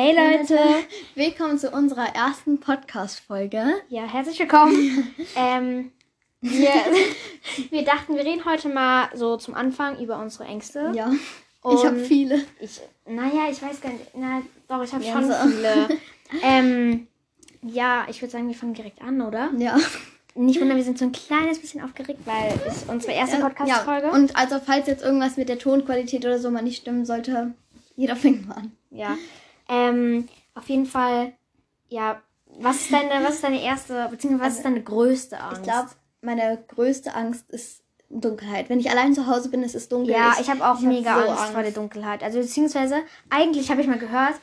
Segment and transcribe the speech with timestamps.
[0.00, 0.56] Hey Leute!
[1.16, 3.82] Willkommen zu unserer ersten Podcast-Folge.
[3.88, 5.12] Ja, herzlich willkommen.
[5.34, 5.90] ähm,
[6.40, 6.70] wir,
[7.70, 10.92] wir dachten, wir reden heute mal so zum Anfang über unsere Ängste.
[10.94, 11.10] Ja.
[11.74, 12.40] Ich habe Und viele.
[12.60, 14.06] Ich, naja, ich weiß gar nicht.
[14.14, 15.34] Na, doch, ich habe Ja, schon so.
[15.48, 15.88] viele.
[16.42, 17.06] ähm,
[17.62, 19.50] ja, ich würde sagen, wir fangen direkt an, oder?
[19.58, 19.76] Ja.
[20.34, 24.06] Nicht wundern, wir sind so ein kleines bisschen aufgeregt, weil es unsere erste Podcast-Folge.
[24.06, 24.12] Ja.
[24.12, 27.54] Und also, falls jetzt irgendwas mit der Tonqualität oder so mal nicht stimmen sollte,
[27.96, 28.72] jeder fängt mal an.
[28.90, 29.16] Ja.
[29.68, 31.32] Ähm, auf jeden Fall,
[31.88, 32.22] ja,
[32.60, 35.58] was ist deine, was ist deine erste, beziehungsweise was ist deine größte Angst?
[35.58, 35.90] Ich glaube,
[36.20, 38.68] meine größte Angst ist Dunkelheit.
[38.70, 40.12] Wenn ich allein zu Hause bin, ist es dunkel.
[40.14, 42.22] Ja, ich habe auch ich hab mega so Angst, vor der Dunkelheit.
[42.22, 44.34] Also beziehungsweise, eigentlich habe ich mal gehört,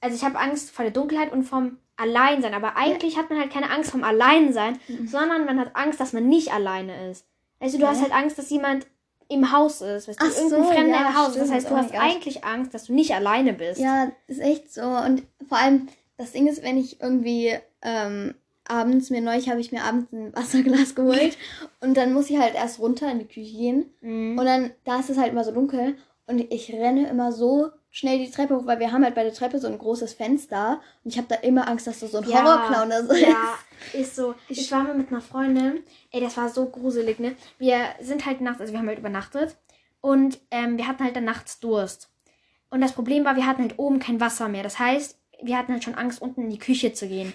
[0.00, 2.54] also ich habe Angst vor der Dunkelheit und vom Alleinsein.
[2.54, 6.26] Aber eigentlich hat man halt keine Angst vom Alleinsein, sondern man hat Angst, dass man
[6.28, 7.26] nicht alleine ist.
[7.60, 7.84] Also du Mhm.
[7.84, 7.90] Ja.
[7.90, 8.86] hast halt Angst, dass jemand
[9.28, 11.28] im Haus ist, weißt du, Ach irgendein so, Fremder ja, im Haus.
[11.28, 11.36] ist.
[11.36, 11.54] Das stimmt.
[11.54, 13.80] heißt, du Oh hast eigentlich Angst, dass du nicht alleine bist.
[13.80, 14.82] Ja, ist echt so.
[14.82, 18.34] Und vor allem, das Ding ist, wenn ich irgendwie ähm,
[18.66, 21.36] abends, mir neulich habe ich mir abends ein Wasserglas geholt
[21.80, 23.90] und dann muss ich halt erst runter in die Küche gehen.
[24.00, 24.38] Mhm.
[24.38, 28.18] Und dann, da ist es halt immer so dunkel und ich renne immer so schnell
[28.18, 31.12] die Treppe hoch, weil wir haben halt bei der Treppe so ein großes Fenster und
[31.12, 33.20] ich habe da immer Angst, dass da so ein Horrorclown oder so ist.
[33.20, 33.54] Ja,
[33.92, 34.34] ist so.
[34.48, 35.84] Ich war mal mit einer Freundin.
[36.10, 37.36] Ey, das war so gruselig, ne?
[37.58, 39.56] Wir sind halt nachts, also wir haben halt übernachtet.
[40.00, 42.10] Und ähm, wir hatten halt dann nachts Durst.
[42.68, 44.62] Und das Problem war, wir hatten halt oben kein Wasser mehr.
[44.62, 47.32] Das heißt, wir hatten halt schon Angst, unten in die Küche zu gehen.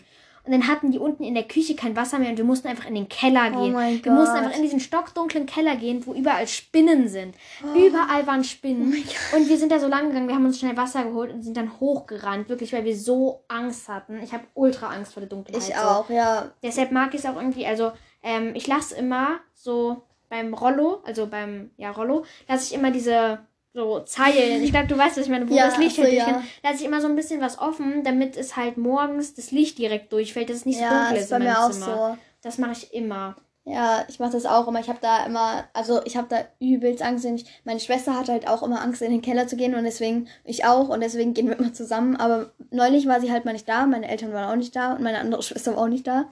[0.50, 2.88] Und dann hatten die unten in der Küche kein Wasser mehr und wir mussten einfach
[2.88, 3.74] in den Keller Oh gehen.
[3.74, 4.44] mein wir mussten Gott.
[4.46, 7.36] einfach in diesen stockdunklen Keller gehen, wo überall Spinnen sind.
[7.76, 8.92] Überall waren Spinnen.
[9.36, 11.56] und wir sind da so lang gegangen, wir haben uns schnell Wasser geholt und sind
[11.56, 14.20] dann hochgerannt, wirklich, weil wir so Angst hatten.
[14.24, 15.62] Ich habe ultra Angst vor der Dunkelheit.
[15.62, 15.82] Ich so.
[15.82, 16.50] auch, ja.
[16.64, 17.92] Deshalb mag ich es auch irgendwie, also
[18.24, 23.38] ähm, ich lasse immer so beim Rollo, also beim, ja, Rollo, lasse ich immer diese
[23.74, 24.64] so Zeilen.
[24.64, 26.26] Ich glaube, du weißt, was ich meine, wo Ja, das Licht so, halt ja.
[26.26, 26.50] durchgeht.
[26.64, 30.12] Lasse ich immer so ein bisschen was offen, damit es halt morgens das Licht direkt
[30.12, 31.86] durchfällt, dass es nicht so Ja, dunkel ist ist bei mir auch Zimmer.
[32.14, 32.18] so.
[32.42, 33.36] Das mache ich immer.
[33.66, 34.80] Ja, ich mache das auch immer.
[34.80, 37.26] Ich habe da immer, also ich habe da übelst Angst.
[37.26, 40.28] Ich, meine Schwester hatte halt auch immer Angst, in den Keller zu gehen und deswegen,
[40.44, 42.16] ich auch und deswegen gehen wir immer zusammen.
[42.16, 45.04] Aber neulich war sie halt mal nicht da, meine Eltern waren auch nicht da und
[45.04, 46.30] meine andere Schwester war auch nicht da.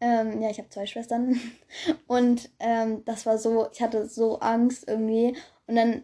[0.00, 1.40] Ähm, ja, ich habe zwei Schwestern.
[2.06, 5.34] Und ähm, das war so, ich hatte so Angst irgendwie.
[5.66, 6.02] Und dann,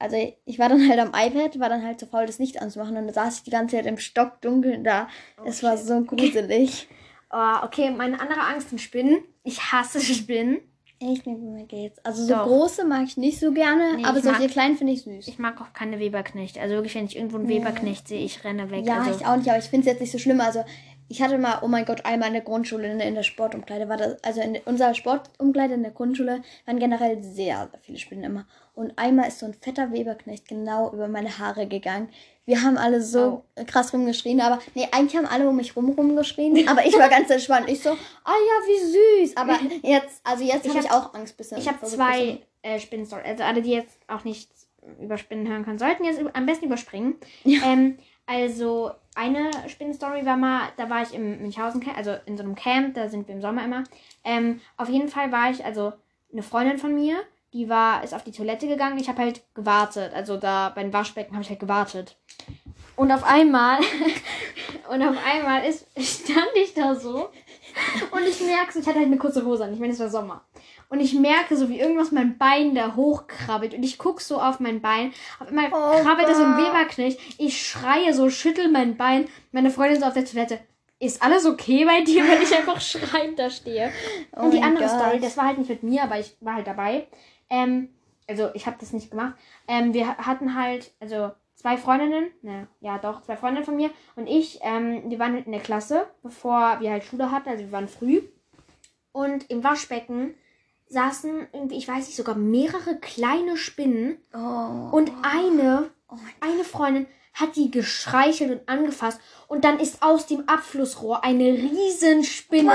[0.00, 2.96] also ich war dann halt am iPad, war dann halt zu faul, das Licht anzumachen
[2.96, 5.08] und dann saß ich die ganze Zeit im Stockdunkeln da.
[5.44, 5.86] es war shit.
[5.86, 6.88] so gruselig.
[7.30, 9.18] Oh, okay, meine andere Angst sind Spinnen.
[9.44, 10.58] Ich hasse Spinnen.
[11.02, 11.98] Echt, mir mir geht's.
[12.04, 12.44] Also so Doch.
[12.44, 15.28] große mag ich nicht so gerne, Nee, aber solche mag- kleinen finde ich süß.
[15.28, 16.60] Ich mag auch keine Weberknechte.
[16.60, 18.84] Also wirklich, wenn ich irgendwo einen Weberknecht sehe, ich renne weg.
[18.84, 20.42] ja, also, ich auch nicht, aber ich finde es jetzt nicht so schlimm.
[20.42, 20.62] Also
[21.10, 23.88] ich hatte mal, oh mein Gott, einmal in der Grundschule, in der, in der Sportumkleide,
[23.88, 28.22] war das, also in unserer Sportumkleide in der Grundschule waren generell sehr, sehr viele Spinnen
[28.22, 28.46] immer.
[28.76, 32.10] Und einmal ist so ein fetter Weberknecht genau über meine Haare gegangen.
[32.46, 36.68] Wir haben alle so krass rumgeschrien, aber nee, eigentlich haben alle um mich rum rumgeschrien,
[36.68, 37.68] aber ich war ganz entspannt.
[37.68, 37.96] Ich so, ah
[38.26, 39.36] ja, wie süß.
[39.36, 41.58] Aber jetzt, also jetzt Ich habe ich hab- auch Angst bisschen.
[41.58, 43.26] Ich habe zwei äh, Spinnenstories.
[43.26, 44.48] Also alle, die jetzt auch nicht
[45.00, 47.16] über Spinnen hören können, sollten jetzt am besten überspringen.
[47.42, 47.60] Ja.
[47.64, 52.54] Ähm, also eine Spinnenstory war mal, da war ich im Münchhausen, also in so einem
[52.54, 53.84] Camp, da sind wir im Sommer immer.
[54.24, 55.92] Ähm, auf jeden Fall war ich, also
[56.32, 57.20] eine Freundin von mir,
[57.52, 58.98] die war, ist auf die Toilette gegangen.
[58.98, 60.12] Ich habe halt gewartet.
[60.14, 62.16] Also da bei den Waschbecken habe ich halt gewartet.
[62.96, 63.80] Und auf einmal,
[64.90, 67.30] und auf einmal ist, stand ich da so
[68.10, 69.72] und ich merke ich hatte halt eine kurze Hose an.
[69.72, 70.44] Ich meine, es war Sommer.
[70.90, 73.74] Und ich merke so, wie irgendwas mein Bein da hochkrabbelt.
[73.74, 75.12] Und ich gucke so auf mein Bein.
[75.38, 76.56] Auf einmal Oh krabbelt da so ein.
[76.56, 77.18] Weberknecht.
[77.38, 79.28] Ich schreie so, schüttel mein Bein.
[79.52, 80.58] Meine Freundin so auf der Toilette.
[80.98, 83.92] Ist alles okay bei dir, wenn ich einfach schreiend da stehe?
[84.36, 84.98] Oh Und die andere Gott.
[84.98, 87.06] Story, das war halt nicht mit mir, aber ich war halt dabei.
[87.48, 87.88] Ähm,
[88.28, 89.34] also ich habe das nicht gemacht.
[89.68, 94.26] Ähm, wir hatten halt, also zwei Freundinnen, ne, ja doch, zwei Freundinnen von mir und
[94.26, 97.72] ich, ähm, wir waren halt in der Klasse, bevor wir halt Schule hatten, also wir
[97.72, 98.22] waren früh.
[99.12, 100.34] Und im Waschbecken
[100.90, 104.18] saßen irgendwie, ich weiß nicht, sogar mehrere kleine Spinnen.
[104.34, 104.90] Oh.
[104.90, 109.20] Und eine, Oh eine Freundin hat die gestreichelt und angefasst.
[109.46, 112.72] Und dann ist aus dem Abflussrohr eine Riesenspinne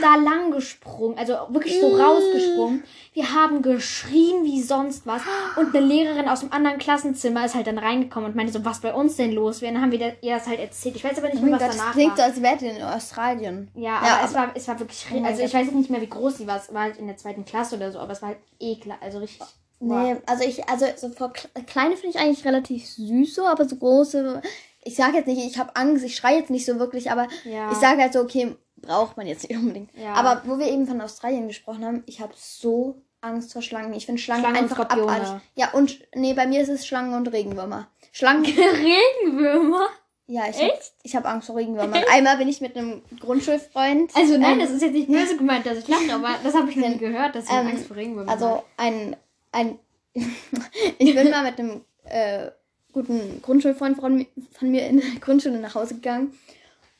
[0.00, 1.18] da lang gesprungen.
[1.18, 2.84] Also wirklich so rausgesprungen.
[3.12, 5.22] Wir haben geschrien wie sonst was.
[5.56, 8.80] Und eine Lehrerin aus dem anderen Klassenzimmer ist halt dann reingekommen und meinte so, was
[8.80, 9.70] bei uns denn los wäre.
[9.70, 10.96] Und dann haben wir ihr das halt erzählt.
[10.96, 12.24] Ich weiß aber nicht Oh mehr, was Gott, das danach klingt so, war.
[12.26, 13.70] als wärt ihr in Australien.
[13.74, 16.08] Ja, aber Ja, es, war, es war wirklich, Oh also ich weiß nicht mehr, wie
[16.08, 16.56] groß sie war.
[16.58, 19.18] Es war halt in der zweiten Klasse oder so, aber es war halt eklar, also
[19.18, 19.40] richtig
[19.84, 23.68] Nee, also ich, also so vor Kle- kleine finde ich eigentlich relativ süß so, aber
[23.68, 24.40] so große,
[24.84, 27.70] ich sage jetzt nicht, ich habe Angst, ich schreie jetzt nicht so wirklich, aber Ja.
[27.72, 29.90] ich sage halt so, okay, braucht man jetzt nicht unbedingt.
[29.96, 30.14] Ja.
[30.14, 33.92] Aber wo wir eben von Australien gesprochen haben, ich habe so Angst vor Schlangen.
[33.94, 35.28] Ich finde Schlangen, Schlangen einfach abartig.
[35.54, 37.86] Ja, und nee, bei mir ist es Schlangen und Regenwürmer.
[38.10, 38.44] Schlangen,
[39.22, 39.86] Regenwürmer?
[40.26, 40.92] ja, ich habe Echt?
[41.02, 42.02] ich hab Angst vor Regenwürmern.
[42.10, 44.10] Einmal bin ich mit einem Grundschulfreund.
[44.16, 46.70] Also nein, ähm, das ist jetzt nicht böse gemeint, dass ich lache, aber das habe
[46.70, 49.14] ich nie gehört, dass du ähm, Angst vor Regenwürmern Also ein,
[49.52, 49.78] ein
[50.98, 52.50] ich bin mal mit einem äh,
[52.92, 56.38] guten Grundschulfreund von, von mir in der Grundschule nach Hause gegangen.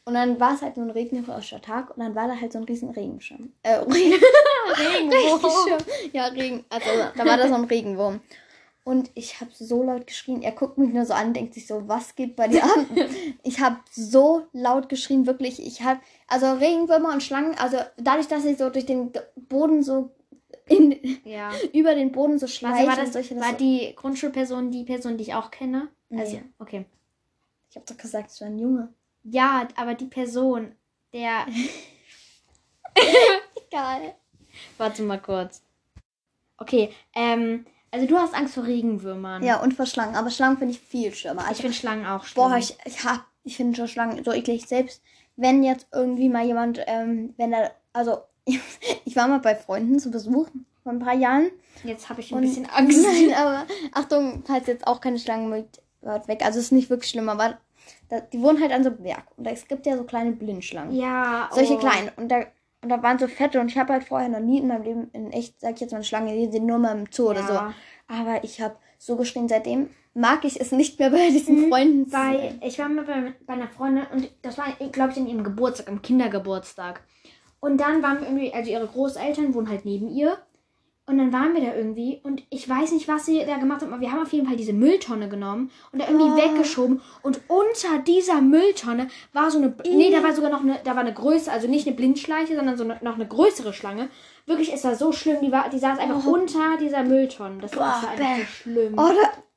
[0.04, 2.58] Und dann war es halt so ein regnerischer Tag und dann war da halt so
[2.58, 3.52] ein riesen Regenschirm.
[3.62, 4.18] Äh, Regen,
[5.12, 5.78] Regenschirm.
[6.12, 6.64] Ja, Regen.
[6.70, 8.20] Also da war da so ein Regenwurm.
[8.84, 10.42] Und ich habe so laut geschrien.
[10.42, 12.84] Er guckt mich nur so an, denkt sich so, was geht bei dir ab?
[13.44, 15.64] ich habe so laut geschrien, wirklich.
[15.64, 20.10] Ich habe, also Regenwürmer und Schlangen, also dadurch, dass ich so durch den Boden so
[20.66, 21.50] in, Ja.
[21.72, 22.88] über den Boden so Also schleichen.
[22.88, 25.88] war das, solche, das war die Grundschulperson die Person, die ich auch kenne?
[26.08, 26.20] Nee.
[26.20, 26.84] Also, okay.
[27.70, 28.92] ich habe doch gesagt, es war ein Junge.
[29.24, 30.74] Ja, aber die Person,
[31.12, 31.46] der.
[33.70, 34.14] Egal.
[34.78, 35.62] Warte mal kurz.
[36.58, 39.42] Okay, ähm, also du hast Angst vor Regenwürmern.
[39.42, 40.14] Ja, und vor Schlangen.
[40.16, 41.42] Aber Schlangen finde ich viel schlimmer.
[41.42, 42.44] Ich Also, finde Schlangen auch schlimm.
[42.48, 44.66] boah, ich, ich hab, ich finde schon Schlangen so eklig.
[44.66, 45.02] Selbst
[45.36, 48.18] wenn jetzt irgendwie mal jemand, ähm, wenn er, also,
[49.04, 50.48] ich war mal bei Freunden zu Besuch
[50.82, 51.50] vor ein paar Jahren.
[51.84, 53.02] Jetzt habe ich ein Und, bisschen Angst.
[53.02, 56.44] Nein, aber Achtung, falls jetzt auch keine Schlangen weit weg.
[56.44, 57.58] Also, es ist nicht wirklich schlimm, aber
[58.08, 59.24] da, die wohnen halt an so einem Berg.
[59.36, 60.94] Und es gibt ja so kleine Blindschlangen.
[60.94, 61.48] Ja.
[61.52, 61.78] Solche oh.
[61.78, 62.10] kleinen.
[62.16, 62.44] Und da,
[62.82, 63.60] und da waren so fette.
[63.60, 65.92] Und ich habe halt vorher noch nie in meinem Leben in echt, sag ich jetzt
[65.92, 67.52] mal, eine Schlange gesehen, nur mal im Zoo oder so.
[67.52, 67.74] Ja.
[68.08, 72.12] Aber ich habe so geschrien, seitdem mag ich es nicht mehr bei diesen Freunden zu
[72.12, 72.60] Bei, sein.
[72.62, 75.88] ich war mal bei, bei einer Freundin und das war, glaube ich, in ihrem Geburtstag,
[75.88, 77.02] im Kindergeburtstag.
[77.62, 80.36] Und dann waren wir irgendwie, also ihre Großeltern wohnen halt neben ihr.
[81.06, 83.92] Und dann waren wir da irgendwie und ich weiß nicht, was sie da gemacht haben,
[83.92, 86.36] aber wir haben auf jeden Fall diese Mülltonne genommen und da irgendwie Oh.
[86.36, 87.00] weggeschoben.
[87.22, 91.02] Und unter dieser Mülltonne war so eine, nee, da war sogar noch eine, da war
[91.02, 94.08] eine größere, also nicht eine Blindschleiche, sondern so eine, noch eine größere Schlange.
[94.46, 97.60] Wirklich, es war so schlimm, die, war, die saß einfach unter dieser Mülltonne.
[97.60, 98.94] Das war, das war Boah, einfach so schlimm.
[98.96, 99.10] Oh,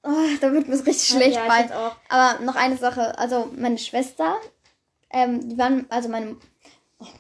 [0.04, 1.96] da, oh, da wird mir richtig schlecht ja, auch.
[2.10, 3.18] Aber noch eine Sache.
[3.18, 4.36] Also, meine Schwester,
[5.12, 6.38] ähm, die waren, also meine, oh,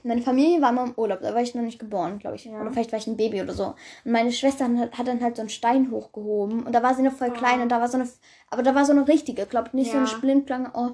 [0.03, 1.19] meine Familie war mal im Urlaub.
[1.21, 2.45] Da war ich noch nicht geboren, glaube ich.
[2.45, 2.61] Ja.
[2.61, 3.75] Oder vielleicht war ich ein Baby oder so.
[4.03, 6.63] Und meine Schwester hat, hat dann halt so einen Stein hochgehoben.
[6.63, 7.61] Und da war sie noch voll klein.
[7.61, 8.07] Und da war so eine,
[8.49, 10.11] aber da war so eine richtige, glaube nicht so eine Ja.
[10.11, 10.71] Splintplanke.
[10.73, 10.91] Oh,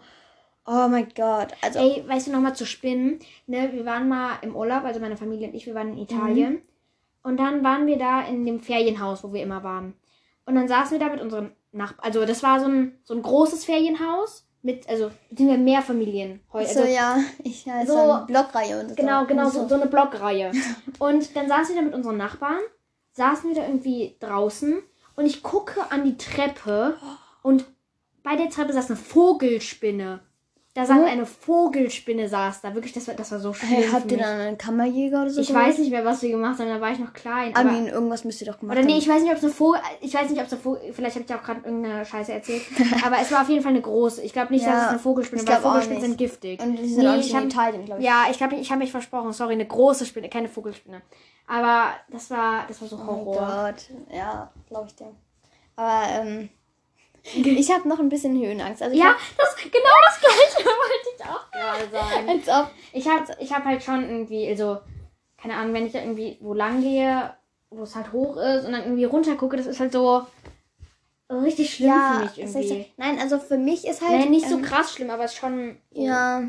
[0.65, 1.49] oh mein Gott.
[1.61, 3.19] Also, Ey, weißt du noch mal zu spinnen?
[3.47, 6.53] Ne, wir waren mal im Urlaub, also meine Familie und ich, wir waren in Italien.
[6.53, 6.61] Mhm.
[7.23, 9.93] Und dann waren wir da in dem Ferienhaus, wo wir immer waren.
[10.45, 12.05] Und dann saßen wir da mit unseren Nachbarn.
[12.05, 16.73] Also das war so ein, so ein großes Ferienhaus mit, also sind wir mehr Familienhäuser.
[16.73, 18.95] so, Also, ja, ich heiße so- so, Blockreihe und so.
[18.95, 20.51] Genau, genau, so, so eine Blockreihe.
[20.99, 22.59] Und dann saßen wir da mit unseren Nachbarn,
[23.13, 24.81] saßen wir da irgendwie draußen
[25.15, 26.95] und ich gucke an die Treppe
[27.43, 27.65] und
[28.23, 30.21] bei der Treppe saß eine Vogelspinne.
[30.73, 31.05] Da saß Oh.
[31.05, 32.73] eine Vogelspinne, saß da.
[32.73, 33.71] Wirklich, das war, das war so schlimm.
[33.71, 35.41] Hey, habt ihr dann einen Kammerjäger oder so?
[35.41, 35.65] Ich geholt?
[35.67, 37.53] weiß nicht mehr, was wir gemacht haben, da war ich noch klein.
[37.55, 39.51] Aber, Armin, irgendwas müsst ihr doch gemacht oder nee, ich weiß nicht, ob es eine
[39.51, 39.81] Vogel.
[39.99, 40.93] Ich weiß nicht, ob es eine Vogel.
[40.93, 42.61] Vielleicht habe ich auch gerade irgendeine Scheiße erzählt.
[43.05, 44.21] aber es war auf jeden Fall eine große.
[44.21, 45.59] Ich glaube nicht, dass Ja, es eine Vogelspinne war.
[45.61, 46.61] Vogelspinnen sind giftig.
[46.61, 48.07] Und die sind Nee, auch nicht ich in hab- Italien, glaube ich.
[48.07, 49.33] Ja, ich glaube, ich habe mich versprochen.
[49.33, 51.01] Sorry, eine große Spinne, keine Vogelspinne.
[51.47, 53.41] Aber das war, das war so Oh Horror.
[53.41, 53.83] mein Gott.
[54.15, 55.11] Ja, glaube ich dir.
[55.75, 56.49] Aber ähm,
[57.35, 58.81] ich habe noch ein bisschen Höhenangst.
[58.81, 59.71] Also ja, das genau
[60.05, 62.29] das gleiche wollte ich auch gerade sagen.
[62.29, 62.71] als ob.
[62.93, 64.79] Ich habe ich hab halt schon irgendwie, also,
[65.37, 67.33] keine Ahnung, wenn ich da irgendwie wo lang gehe,
[67.69, 70.25] wo es halt hoch ist und dann irgendwie runter gucke, das ist halt so
[71.29, 72.85] richtig schlimm Ja, für mich irgendwie.
[72.97, 74.19] nein, also für mich ist halt.
[74.19, 75.77] Nee, nicht so ähm, krass schlimm, aber es ist schon.
[75.91, 76.43] Ja.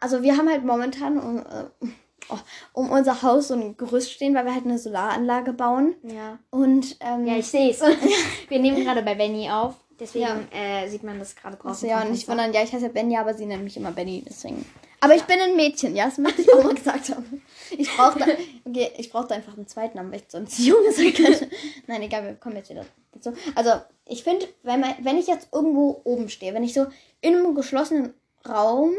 [0.00, 1.88] Also wir haben halt momentan um, äh,
[2.28, 2.38] oh,
[2.72, 5.96] um unser Haus so ein Gerüst stehen, weil wir halt eine Solaranlage bauen.
[6.02, 6.38] Ja.
[6.50, 7.80] Und ähm, Ja, ich sehe es.
[8.48, 9.74] Wir nehmen gerade bei Benny auf.
[10.00, 10.82] Deswegen Ja.
[10.82, 11.88] äh, sieht man das gerade draußen.
[11.88, 14.24] ja, und nicht wundern, ja, ich heiße ja Benny, aber sie nennt mich immer Benny,
[14.28, 14.64] deswegen.
[15.00, 17.42] Aber ich bin ein Mädchen, ja, das möchte ich auch mal gesagt haben.
[17.70, 18.24] Ich brauchte,
[18.64, 21.48] okay, ich brauchte einfach einen zweiten Namen, weil ich sonst Junge sein könnte.
[21.86, 23.32] Nein, egal, wir kommen jetzt wieder dazu.
[23.54, 23.70] Also,
[24.06, 26.86] ich finde, wenn, man- wenn ich jetzt irgendwo oben stehe, wenn ich so
[27.20, 28.14] in einem geschlossenen
[28.48, 28.92] Raum,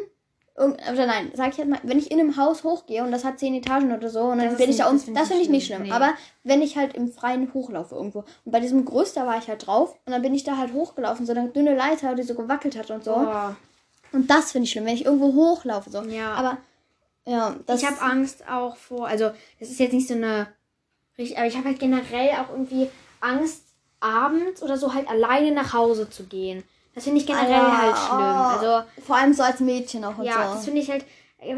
[0.66, 3.40] oder nein, sag ich jetzt mal, wenn ich in einem Haus hochgehe und das hat
[3.40, 5.68] zehn Etagen oder so und dann Das bin ich da oben, das finde ich nicht
[5.68, 5.84] schlimm.
[5.84, 5.92] nee.
[5.92, 6.14] Aber
[6.44, 9.66] wenn ich halt im Freien hochlaufe irgendwo und bei diesem Gerüst, da war ich halt
[9.66, 12.78] drauf und dann bin ich da halt hochgelaufen, so eine dünne Leiter, die so gewackelt
[12.78, 13.16] hat und so.
[13.16, 13.56] Oh.
[14.12, 15.90] Und das finde ich schlimm, wenn ich irgendwo hochlaufe.
[15.90, 16.02] So.
[16.04, 16.34] Ja.
[16.34, 16.58] Aber
[17.26, 20.48] ja, das ich habe Angst auch vor, also das ist jetzt nicht so eine,
[21.18, 22.90] richtig- aber ich habe halt generell auch irgendwie
[23.22, 23.64] Angst,
[24.02, 26.64] abends oder so halt alleine nach Hause zu gehen.
[26.96, 28.20] Das finde ich generell Ja, halt schlimm.
[28.20, 28.68] oh.
[28.70, 30.56] Also vor allem so als Mädchen auch und ja, so.
[30.56, 31.06] das finde ich halt,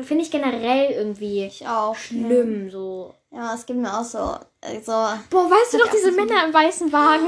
[0.04, 1.96] finde ich generell irgendwie ich auch.
[1.96, 2.70] schlimm.
[2.70, 4.36] So, Ja, es gibt mir auch so,
[4.84, 6.12] so Boah, weißt du doch, diese.
[6.12, 7.26] Männer im weißen Wagen?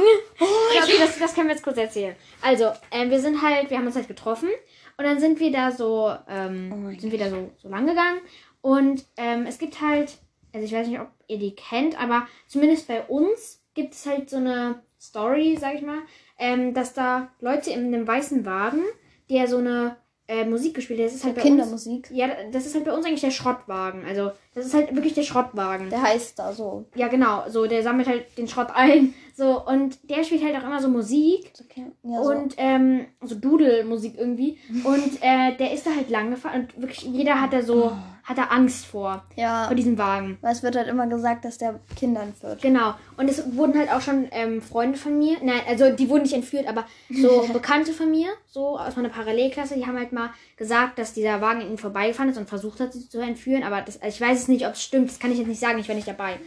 [0.75, 2.15] ja, okay, das, das können wir jetzt kurz erzählen.
[2.41, 4.49] Also, ähm, wir sind halt, wir haben uns halt getroffen
[4.97, 8.19] und dann sind wir da so, ähm, Oh sind wir da so, so lang gegangen
[8.61, 10.13] und ähm, es gibt halt,
[10.53, 14.29] also ich weiß nicht, ob ihr die kennt, aber zumindest bei uns gibt es halt
[14.29, 15.99] so eine Story, sag ich mal,
[16.37, 18.81] ähm, dass da Leute in einem weißen Wagen,
[19.29, 22.09] der so eine äh, Musik gespielt hat, das ist halt bei uns, Kindermusik.
[22.11, 24.05] ja, das ist halt bei uns eigentlich der Schrottwagen.
[24.05, 25.89] Also, das ist halt wirklich der Schrottwagen.
[25.89, 26.85] Der heißt da so.
[26.95, 27.43] Ja, genau.
[27.49, 29.13] So, der sammelt halt den Schrott ein.
[29.35, 31.51] So, und der spielt halt auch immer so Musik.
[31.65, 31.87] Okay.
[32.03, 32.31] Ja, so.
[32.31, 34.59] Und ähm, so Dudelmusik irgendwie.
[34.83, 36.67] Und äh, der ist da halt lang gefahren.
[36.75, 37.91] Und wirklich jeder hat da so,
[38.23, 39.23] hat da Angst vor.
[39.35, 40.37] ja, Vor diesem Wagen.
[40.41, 42.61] weil es wird halt immer gesagt, dass der Kindern führt.
[42.61, 42.93] Genau.
[43.17, 46.33] Und es wurden halt auch schon ähm, Freunde von mir, nein, also die wurden nicht
[46.33, 50.99] entführt, aber so Bekannte von mir, so aus meiner Parallelklasse, die haben halt mal gesagt,
[50.99, 53.63] dass dieser Wagen an ihnen vorbeigefahren ist und versucht hat, sie zu entführen.
[53.63, 55.09] Aber das, also ich weiß es nicht, ob es stimmt.
[55.09, 56.39] Das kann ich jetzt nicht sagen, ich war nicht dabei.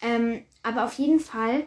[0.00, 1.66] Ähm, aber auf jeden Fall,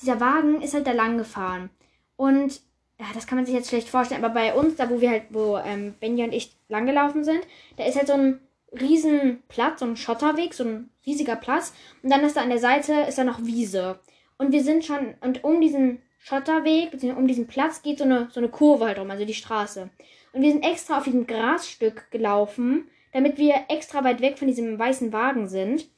[0.00, 1.70] dieser Wagen ist halt da lang gefahren.
[2.16, 2.60] Und
[2.98, 5.24] ja, das kann man sich jetzt schlecht vorstellen, aber bei uns, da wo wir halt,
[5.30, 7.40] wo ähm, Benja und ich langgelaufen sind,
[7.76, 8.40] da ist halt so ein
[8.78, 11.72] riesen Platz, so ein Schotterweg, so ein riesiger Platz.
[12.02, 13.98] Und dann ist da an der Seite, ist da noch Wiese.
[14.38, 18.28] Und wir sind schon, und um diesen Schotterweg, beziehungsweise um diesen Platz geht so eine,
[18.30, 19.88] so eine Kurve halt rum, also die Straße.
[20.32, 24.78] Und wir sind extra auf diesem Grasstück gelaufen, damit wir extra weit weg von diesem
[24.78, 25.88] weißen Wagen sind.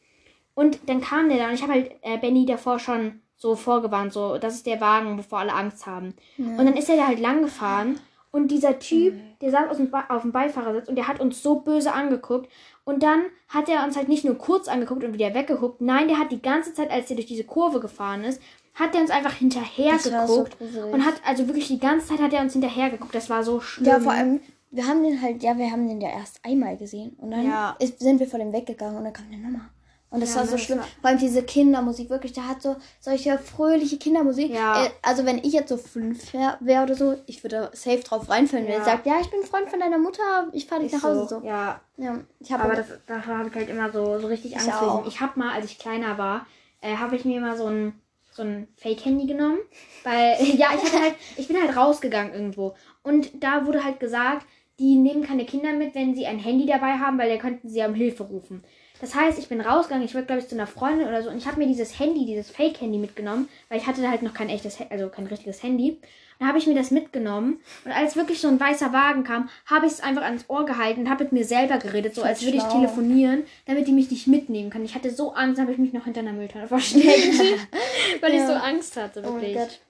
[0.54, 4.12] Und dann kam der da und ich habe halt äh, Benny davor schon so vorgewarnt,
[4.12, 6.14] so, das ist der Wagen, bevor alle Angst haben.
[6.58, 7.98] Und dann ist er da halt lang gefahren
[8.30, 11.92] und dieser Typ, der saß dem auf dem Beifahrersitz und der hat uns so böse
[11.92, 12.50] angeguckt.
[12.84, 16.18] Und dann hat er uns halt nicht nur kurz angeguckt und wieder weggeguckt, nein, der
[16.18, 18.40] hat die ganze Zeit, als er durch diese Kurve gefahren ist,
[18.74, 20.58] hat er uns einfach hinterher Das so geguckt.
[20.58, 20.94] gruselig.
[20.94, 23.14] und hat, also wirklich die ganze Zeit hat er uns hinterher geguckt.
[23.14, 23.86] Das war so schlimm.
[23.86, 24.40] Ja, vor allem,
[24.72, 27.14] wir haben den halt, ja, wir haben den ja erst einmal gesehen.
[27.18, 27.76] Und dann Ja.
[27.78, 29.68] ist, sind wir vor dem weggegangen und dann kam der nochmal.
[30.10, 30.78] Und das Ja, war so das schlimm.
[30.78, 34.50] war- Vor allem diese Kindermusik, wirklich, der hat so solche fröhliche Kindermusik.
[34.52, 34.84] Ja.
[34.84, 38.28] Äh, also wenn ich jetzt so fünf wäre wär oder so, ich würde safe drauf
[38.28, 41.02] reinfallen, wenn er sagt, ja, ich bin Freund von deiner Mutter, ich fahre dich Ist
[41.02, 41.28] nach Hause.
[41.28, 41.46] so, So.
[41.46, 44.68] Ja, Ja, ich aber das, davor habe ich halt immer so, so richtig Ich Angst
[44.82, 45.04] diesem.
[45.06, 46.46] Ich habe mal, als ich kleiner war,
[46.82, 47.94] äh, habe ich mir mal so ein,
[48.32, 49.58] so ein Fake-Handy genommen.
[50.04, 52.74] Weil, ja, ich halt, ich bin halt rausgegangen irgendwo.
[53.02, 54.44] Und da wurde halt gesagt,
[54.82, 57.78] die nehmen keine Kinder mit, wenn sie ein Handy dabei haben, weil da könnten sie
[57.78, 58.64] ja um Hilfe rufen.
[59.00, 61.36] Das heißt, ich bin rausgegangen, ich wollte, glaube ich, zu einer Freundin oder so und
[61.38, 64.48] ich habe mir dieses Handy, dieses Fake-Handy mitgenommen, weil ich hatte da halt noch kein
[64.48, 65.98] echtes, also kein richtiges Handy.
[66.38, 69.86] Dann habe ich mir das mitgenommen und als wirklich so ein weißer Wagen kam, habe
[69.86, 72.56] ich es einfach ans Ohr gehalten und habe mit mir selber geredet, so als würde
[72.58, 74.84] ich telefonieren, damit die mich nicht mitnehmen können.
[74.84, 77.04] Ich hatte so Angst, habe ich mich noch hinter einer Mülltonne versteckt,
[78.20, 78.46] weil ich Ja.
[78.46, 79.54] so Angst hatte, Oh wirklich.
[79.54, 79.80] Gott.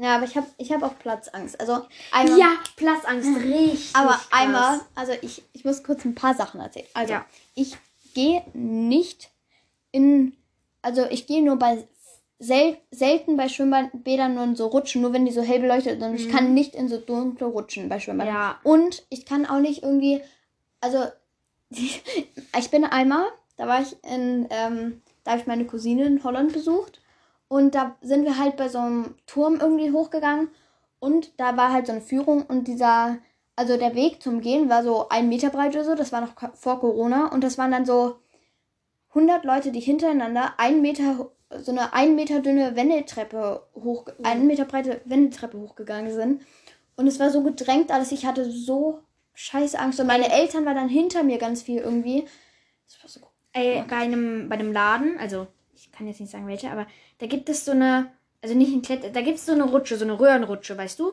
[0.00, 1.60] Ja, aber ich habe ich hab auch Platzangst.
[1.60, 2.38] Also einmal.
[2.38, 3.90] ja, Platzangst, richtig.
[3.94, 4.28] Aber krass.
[4.30, 6.86] einmal, also ich, ich muss kurz ein paar Sachen erzählen.
[6.94, 7.26] Also, Ja.
[7.54, 7.76] ich
[8.14, 9.30] gehe nicht
[9.92, 10.34] in,
[10.80, 11.86] also ich gehe nur bei
[12.38, 16.14] sel selten bei Schwimmbädern nur in so Rutschen, nur wenn die so hell beleuchtet sind.
[16.14, 18.32] Ich kann nicht in so dunkle Rutschen bei Schwimmbädern.
[18.32, 18.40] Mhm.
[18.40, 18.60] Ja.
[18.62, 20.22] Und ich kann auch nicht irgendwie,
[20.80, 21.04] also
[21.70, 23.26] ich bin einmal,
[23.58, 26.99] da war ich in, ähm, da habe ich meine Cousine in Holland besucht
[27.50, 30.50] und da sind wir halt bei so einem Turm irgendwie hochgegangen
[31.00, 33.18] und da war halt so eine Führung und dieser,
[33.56, 36.34] also der Weg zum Gehen war so ein Meter breit oder so, das war noch
[36.54, 38.20] vor Corona und das waren dann so
[39.08, 44.64] 100 Leute, die hintereinander ein Meter, so eine ein Meter dünne Wendeltreppe hoch, einen Meter
[44.64, 46.42] breite Wendeltreppe hochgegangen sind.
[46.94, 49.00] Und es war so gedrängt alles, ich hatte so
[49.34, 49.98] scheiß Angst.
[49.98, 52.26] Und meine Eltern waren dann hinter mir ganz viel irgendwie.
[52.86, 53.20] Das war so
[53.52, 55.48] Ey, bei einem, bei einem Laden, also
[56.00, 56.86] kann jetzt nicht sagen welche, aber
[57.18, 59.98] da gibt es so eine, also nicht ein Kletter, da gibt es so eine Rutsche,
[59.98, 61.12] so eine Röhrenrutsche, weißt du?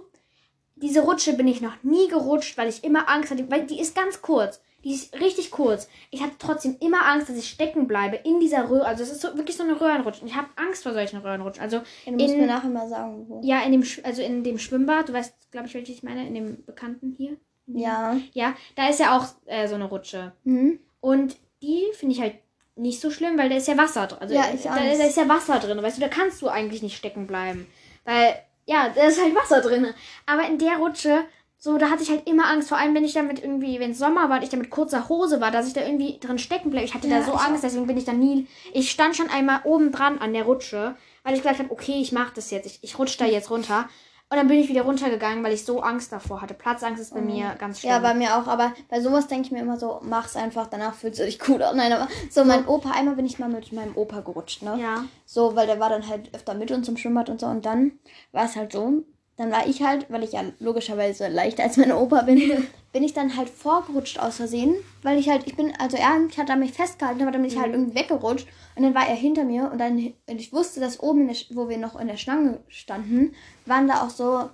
[0.77, 3.95] Diese Rutsche bin ich noch nie gerutscht, weil ich immer Angst hatte, weil die ist
[3.95, 4.61] ganz kurz.
[4.85, 5.89] Die ist richtig kurz.
[6.09, 8.85] Ich hatte trotzdem immer Angst, dass ich stecken bleibe in dieser Röhre.
[8.85, 10.23] Also es ist so, wirklich so eine Röhrenrutsche.
[10.25, 11.61] Ich habe Angst vor solchen Röhrenrutschen.
[11.61, 13.41] Also Ja, du in, mir nachher mal sagen, wo.
[13.43, 16.35] ja, in dem, also in dem Schwimmbad, du weißt, glaube ich, welches ich meine, in
[16.35, 17.35] dem Bekannten hier.
[17.65, 18.15] Ja.
[18.33, 20.31] Ja, da ist ja auch äh, so eine Rutsche.
[20.45, 20.79] Mhm.
[21.01, 22.35] Und die finde ich halt
[22.77, 24.19] nicht so schlimm, weil da ist ja Wasser drin.
[24.21, 26.81] Also Ja, ich da, da ist ja Wasser drin, weißt du, da kannst du eigentlich
[26.81, 27.67] nicht stecken bleiben.
[28.05, 29.93] Weil, ja, da ist halt Wasser drin.
[30.25, 31.25] Aber in der Rutsche,
[31.57, 33.97] so, da hatte ich halt immer Angst, vor allem wenn ich damit irgendwie, wenn es
[33.97, 36.69] Sommer war und ich da mit kurzer Hose war, dass ich da irgendwie drin stecken
[36.69, 36.85] bleibe.
[36.85, 38.47] Ich hatte Ja, da so Angst, deswegen bin ich da nie.
[38.73, 42.11] Ich stand schon einmal oben dran an der Rutsche, weil ich gesagt habe, okay, ich
[42.11, 42.67] mach das jetzt.
[42.67, 43.89] Ich, ich rutsche da jetzt runter.
[44.29, 46.53] Und dann bin ich wieder runtergegangen, weil ich so Angst davor hatte.
[46.53, 47.91] Platzangst ist bei mir ganz schlimm.
[47.91, 50.95] Ja, bei mir auch, aber bei sowas denke ich mir immer so, mach's einfach, danach
[50.95, 51.77] fühlst du dich gut an.
[51.77, 54.77] Nein, aber so mein Opa, einmal bin ich mal mit meinem Opa gerutscht, ne?
[54.81, 55.05] ja.
[55.25, 57.45] So, weil der war dann halt öfter mit uns im Schwimmbad und so.
[57.45, 57.93] Und dann
[58.33, 59.03] war es halt so,
[59.37, 62.67] dann war ich halt, weil ich ja logischerweise leichter als mein Opa bin,
[62.97, 64.73] bin ich dann halt vorgerutscht aus Versehen,
[65.03, 67.71] weil ich halt, ich bin, also er hat mich festgehalten, aber dann bin ich halt
[67.71, 71.21] irgendwie weggerutscht und dann war er hinter mir und dann, und ich wusste, dass oben,
[71.21, 73.35] in der, wo wir noch in der Schlange standen,
[73.67, 74.49] waren da auch so,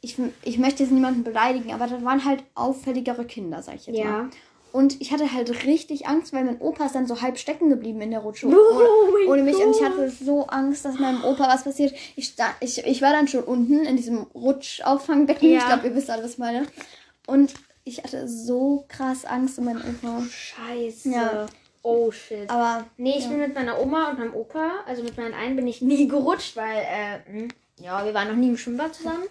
[0.00, 3.96] ich, ich möchte jetzt niemanden beleidigen, aber da waren halt auffälligere Kinder, sag ich jetzt
[3.96, 4.04] Ja.
[4.04, 4.30] mal.
[4.72, 8.00] Und ich hatte halt richtig Angst, weil mein Opa ist dann so halb stecken geblieben
[8.00, 8.48] in der Rutsche.
[8.48, 9.56] Oh ohne, ohne mich.
[9.56, 11.92] Und ich hatte so Angst, dass meinem Opa was passiert.
[12.14, 15.50] Ich, sta ich, ich war dann schon unten in diesem Rutschauffangbecken.
[15.50, 15.58] Ja.
[15.58, 16.66] Ich glaube, ihr wisst alle, was ich meine.
[17.30, 20.22] Und ich hatte so krass Angst um meinen Opa.
[20.28, 21.10] Scheiße.
[21.10, 21.46] Ja.
[21.82, 22.48] Oh shit.
[22.50, 23.30] Aber Nee, ich Ja.
[23.30, 26.56] bin mit meiner Oma und meinem Opa, also mit meinen einen bin ich nie gerutscht,
[26.56, 27.48] weil, äh, hm,
[27.80, 29.24] ja, wir waren noch nie im Schwimmbad zusammen.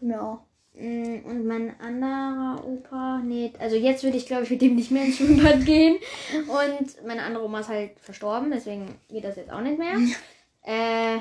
[0.00, 0.38] bei auch.
[0.74, 4.92] Mm, Und mein anderer Opa, nee, also jetzt würde ich glaube ich mit dem nicht
[4.92, 5.96] mehr ins Schwimmbad gehen.
[6.46, 9.96] Und meine andere Oma ist halt verstorben, deswegen geht das jetzt auch nicht mehr.
[10.64, 11.18] Äh,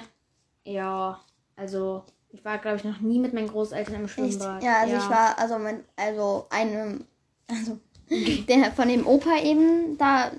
[0.63, 1.19] ja,
[1.55, 4.13] also ich war glaube ich noch nie mit meinen Großeltern im Echt?
[4.13, 4.63] Schwimmbad.
[4.63, 7.05] Ja, also ich war, also mein, also einem,
[7.47, 7.79] also
[8.47, 10.31] der von dem Opa eben, da,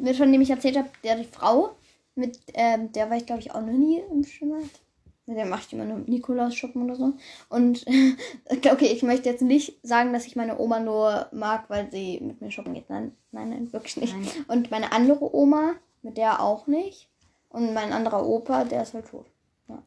[0.00, 1.74] mit von dem ich erzählt habe, der die Frau,
[2.14, 4.70] mit, ähm, der war ich glaube ich auch noch nie im Schwimmbad.
[5.26, 7.14] Mit dem mache ich immer nur Nikolaus shoppen oder so.
[7.48, 7.86] Und
[8.46, 12.42] okay, ich möchte jetzt nicht sagen, dass ich meine Oma nur mag, weil sie mit
[12.42, 12.90] mir shoppen geht.
[12.90, 14.14] Nein, nein, nein, wirklich nicht.
[14.14, 14.28] Nein.
[14.48, 17.08] Und meine andere Oma, mit der auch nicht.
[17.48, 19.26] Und mein anderer Opa, der ist halt tot.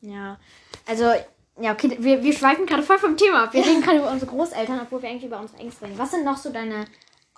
[0.01, 0.39] Ja,
[0.87, 1.11] also,
[1.59, 3.53] ja, okay, wir, wir schweifen gerade voll vom Thema ab.
[3.53, 5.97] Wir reden gerade über unsere Großeltern, obwohl wir eigentlich über unsere Ängste reden.
[5.97, 6.85] Was sind noch so deine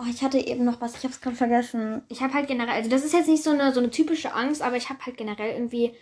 [0.01, 2.03] Oh, ich hatte eben noch was, ich habe es gerade vergessen.
[2.07, 4.61] ich habe halt generell, also das ist jetzt nicht so eine, so eine typische Angst,
[4.61, 5.93] aber ich habe halt generell irgendwie.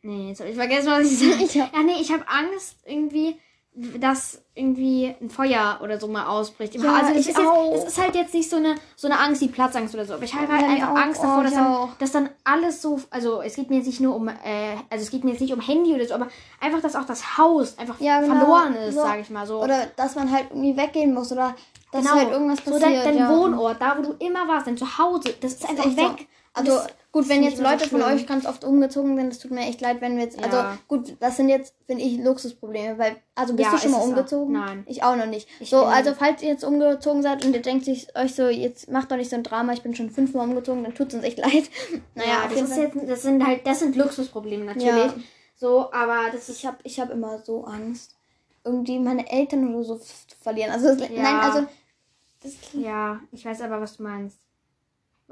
[0.00, 1.18] Nee, jetzt habe ich vergessen, was ich
[1.52, 1.64] sage.
[1.66, 3.38] Hab- ja, nee, ich habe Angst irgendwie,
[3.74, 6.74] dass irgendwie ein Feuer oder so mal ausbricht.
[6.74, 9.18] Ja, also es ich ist, jetzt, es ist halt jetzt nicht so eine, so eine
[9.18, 10.12] Angst wie Platzangst oder so.
[10.14, 10.96] Aber ich habe Ja, halt bei mir einfach auch.
[10.96, 13.86] Angst Oh, davor, dass ich dann, dass dann alles so, also es geht mir jetzt
[13.86, 14.32] nicht nur um, äh,
[14.90, 16.28] also es geht mir jetzt nicht um Handy oder so, aber
[16.60, 18.36] einfach, dass auch das Haus einfach Ja, genau.
[18.36, 19.00] verloren ist, So.
[19.02, 19.62] sage ich mal so.
[19.62, 21.54] Oder dass man halt irgendwie weggehen muss oder
[21.92, 22.14] dass Genau.
[22.16, 22.82] halt irgendwas so passiert.
[22.82, 23.30] dein, dein ja.
[23.30, 26.02] Wohnort, da wo du immer warst, dein Zuhause, das ist einfach echt so.
[26.10, 26.28] weg.
[26.52, 29.60] Also Das gut, wenn jetzt Leute von euch ganz oft umgezogen sind, das tut mir
[29.68, 30.40] echt leid, wenn wir jetzt.
[30.40, 30.46] Ja.
[30.46, 33.16] Also gut, das sind jetzt, finde ich, Luxusprobleme, weil.
[33.34, 34.08] Also bist Ja, du schon mal es auch.
[34.08, 34.52] umgezogen?
[34.52, 34.82] Nein.
[34.86, 35.48] Ich auch noch nicht.
[35.60, 38.90] Ich so, also falls ihr jetzt umgezogen seid und ihr denkt sich euch so, jetzt
[38.90, 41.24] macht doch nicht so ein Drama, ich bin schon fünfmal umgezogen, dann tut es uns
[41.24, 41.70] echt leid.
[42.14, 45.12] Naja, ja, das, ist jetzt, das sind halt, das sind Luxusprobleme natürlich.
[45.54, 48.16] So, aber das ist Ich habe ich hab immer so Angst,
[48.64, 50.06] irgendwie meine Eltern oder so zu
[50.40, 50.70] verlieren.
[50.72, 51.66] Also, das, nein, also.
[52.42, 54.38] Das Ja, ich weiß aber, was du meinst.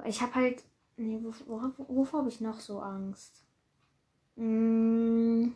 [0.05, 0.63] Ich habe halt.
[1.03, 3.43] Nee, wovor, wovor, habe ich noch so Angst?
[4.37, 5.49] Mm,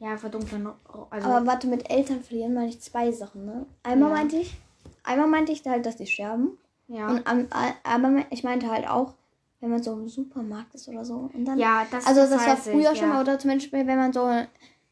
[0.00, 0.68] ja, vor dunklen.
[1.10, 3.66] Also, Aber warte, mit Eltern verlieren meine ich zwei Sachen, ne?
[3.84, 4.16] Einmal Ja.
[4.16, 4.56] meinte ich,
[5.04, 6.58] einmal meinte ich halt, dass die sterben.
[6.88, 7.08] ja.
[7.08, 9.14] Und am, a- aber ich meinte halt auch,
[9.60, 11.30] wenn man so im Supermarkt ist oder so.
[11.32, 13.14] Und dann, ja, das also das war weiß ich, früher schon ja.
[13.14, 14.22] mal, oder zum Beispiel, wenn man so,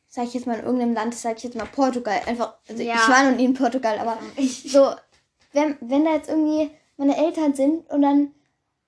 [0.07, 2.95] sag ich jetzt mal, in irgendeinem Land, sag ich jetzt mal Portugal, einfach, also Ja.
[2.95, 4.91] ich war noch nie in Portugal, aber Ich, so,
[5.53, 8.33] wenn, wenn da jetzt irgendwie meine Eltern sind und dann,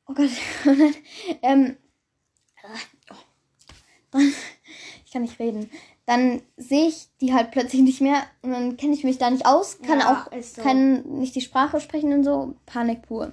[0.09, 0.31] oh Gott,
[1.43, 1.77] ähm,
[2.65, 3.15] oh,
[4.11, 4.21] dann,
[5.05, 5.71] ich kann nicht reden,
[6.07, 9.47] dann sehe ich die halt plötzlich nicht mehr und dann kenne ich mich da nicht
[9.47, 10.63] aus, kann Ja, auch, so.
[10.63, 13.33] kann nicht die Sprache sprechen und so, Panik pur.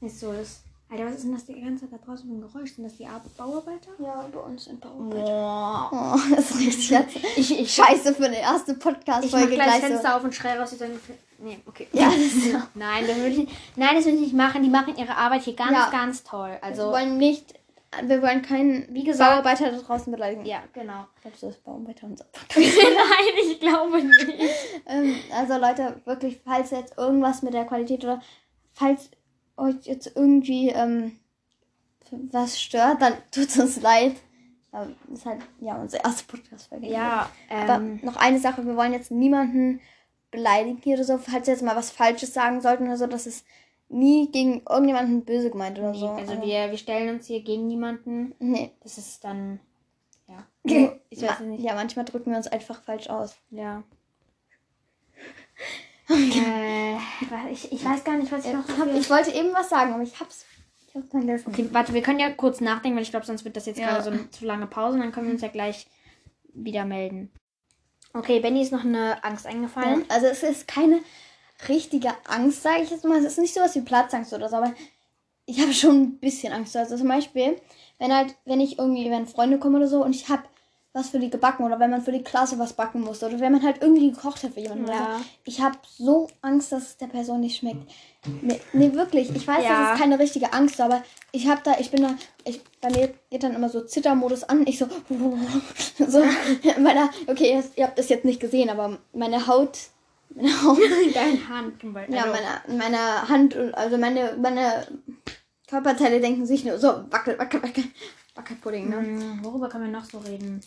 [0.00, 0.62] ist so, das.
[0.92, 2.74] Alter, was ist denn das die ganze Zeit da draußen für ein Geräusch?
[2.74, 3.90] Sind das die Ar- Bauarbeiter?
[3.98, 5.88] Ja, bei uns in Boah.
[5.90, 7.16] Oh, das ist richtig jetzt.
[7.36, 10.16] Ich, ich, Scheiße für eine erste ich mach Podcast-Folge gleich gleich Fenster so.
[10.16, 10.72] auf und schreie raus.
[10.72, 10.92] Ich sage,
[11.38, 11.88] nee, okay.
[11.92, 12.66] Ja, das ist ja.
[12.74, 13.52] Nein, das will ich nicht.
[13.76, 14.62] Nein, das will ich nicht machen.
[14.62, 15.88] Die machen ihre Arbeit hier ganz, Ja.
[15.90, 16.50] ganz toll.
[16.50, 17.54] Wir Also, wollen nicht,
[18.04, 20.44] wir wollen keinen Wie gesagt- Bauarbeiter da draußen beleidigen.
[20.44, 21.06] ja, genau.
[21.22, 22.64] Glaubst du, das Bauarbeiter unser Nein,
[23.50, 24.26] ich glaube nicht.
[24.86, 28.20] ähm, Also Leute, wirklich, falls jetzt irgendwas mit der Qualität oder
[28.74, 29.10] falls
[29.56, 31.12] euch jetzt irgendwie ähm,
[32.10, 34.16] was stört, dann tut es uns leid.
[34.70, 36.86] Aber das ist halt, ja, unsere erste Podcast-Folge.
[36.86, 39.80] Ja, Aber ähm, noch eine Sache, wir wollen jetzt niemanden
[40.30, 43.26] beleidigen hier oder so, falls wir jetzt mal was Falsches sagen sollten oder so, das
[43.26, 43.44] ist
[43.90, 46.08] nie gegen irgendjemanden böse gemeint oder nee, so.
[46.08, 48.34] also Aber- wir, wir stellen uns hier gegen niemanden.
[48.38, 48.72] Nee.
[48.80, 49.60] Das ist dann,
[50.26, 50.46] ja.
[51.10, 51.62] Ich weiß nicht.
[51.62, 53.36] Ja, manchmal drücken wir uns einfach falsch aus.
[53.50, 53.82] Ja.
[56.14, 56.96] Äh,
[57.52, 58.94] ich, ich weiß gar nicht, was ich noch Hab-.
[58.94, 60.44] Ich wollte eben was sagen, aber ich hab's,
[60.88, 61.50] ich hab's vergessen.
[61.52, 63.86] Okay, warte, wir können ja kurz nachdenken, weil ich glaube, sonst wird das jetzt Ja.
[63.92, 65.86] gerade so eine zu lange Pause und dann können wir uns ja gleich
[66.54, 67.30] wieder melden.
[68.14, 70.04] Okay, Benny ist noch eine Angst Ja, eingefallen.
[70.08, 71.00] also es ist keine
[71.68, 73.18] richtige Angst, sage ich jetzt mal.
[73.18, 74.74] Es ist nicht sowas wie Platzangst oder so, aber
[75.46, 76.76] ich habe schon ein bisschen Angst.
[76.76, 77.56] Also zum Beispiel,
[77.98, 80.42] wenn halt, wenn ich irgendwie, wenn Freunde kommen oder so und ich habe
[80.94, 83.52] was für die gebacken oder wenn man für die Klasse was backen musste oder wenn
[83.52, 84.88] man halt irgendwie gekocht hat für jemanden.
[84.88, 85.16] Ja.
[85.18, 85.24] so.
[85.44, 87.90] Ich habe so Angst, dass es der Person nicht schmeckt.
[88.42, 89.34] Nee, nee wirklich.
[89.34, 89.84] Ich weiß, Ja.
[89.84, 91.02] das ist keine richtige Angst, aber
[91.32, 94.66] ich habe da, ich bin da, ich, bei mir geht dann immer so Zittermodus an.
[94.66, 94.86] Ich so,
[96.06, 96.22] so,
[96.78, 99.78] meiner, okay, ihr- ihr habt das jetzt nicht gesehen, aber meine Haut,
[100.34, 100.78] meine Haut,
[101.14, 102.16] Deine Hand zum Beispiel.
[102.16, 102.34] ja, Also,
[102.68, 104.86] meine, meine Hand, und- also meine, meine
[105.68, 107.84] Körperteile denken sich nur so, wackel, wackel, wackel,
[108.34, 108.96] Wackelpudding, ne?
[108.96, 110.62] Hm, Worüber können wir noch so reden?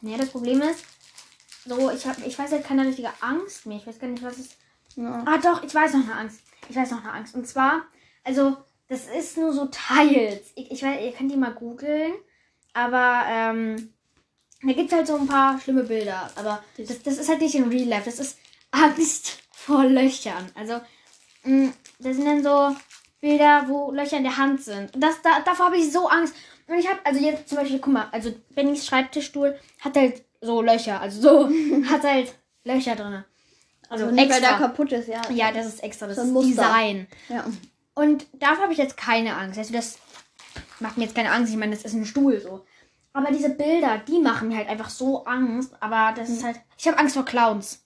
[0.00, 0.84] Nee, das Problem ist,
[1.64, 3.78] so, ich, hab, ich weiß halt keine richtige Angst mehr.
[3.78, 4.50] Ich weiß gar nicht, was es.
[4.94, 5.24] Ja.
[5.26, 6.40] Ah, doch, ich weiß noch eine Angst.
[6.68, 7.34] Ich weiß noch eine Angst.
[7.34, 7.82] Und zwar,
[8.24, 8.56] also,
[8.88, 10.52] das ist nur so teils.
[10.54, 12.12] Ich, ich weiß, ihr könnt die mal googeln.
[12.72, 13.92] Aber, ähm,
[14.62, 16.30] da gibt es halt so ein paar schlimme Bilder.
[16.36, 18.04] Aber das, das ist halt nicht in Real Life.
[18.04, 18.38] Das ist
[18.70, 20.50] Angst vor Löchern.
[20.54, 20.80] Also,
[21.42, 22.76] mh, das sind dann so
[23.20, 24.90] Bilder, wo Löcher in der Hand sind.
[24.96, 26.34] Das, da, davor habe ich so Angst.
[26.68, 30.62] Und ich habe, also jetzt zum Beispiel, guck mal, also Bennys Schreibtischstuhl hat halt so
[30.62, 31.00] Löcher.
[31.00, 31.50] Also so,
[31.90, 33.24] hat halt Löcher drin.
[33.88, 34.58] Also nicht, weil der extra.
[34.58, 35.22] kaputt ist, ja.
[35.30, 36.06] Ja, das ist extra.
[36.06, 36.48] Das ein ist Muster.
[36.50, 37.06] Design.
[37.28, 37.44] ja.
[37.94, 39.58] Und dafür habe ich jetzt keine Angst.
[39.58, 39.98] Also das
[40.80, 41.50] macht mir jetzt keine Angst.
[41.52, 42.64] Ich meine, das ist ein Stuhl so.
[43.12, 45.72] Aber diese Bilder, die machen mir halt einfach so Angst.
[45.80, 46.60] Aber das ist halt.
[46.76, 47.84] Ich habe Angst vor Clowns.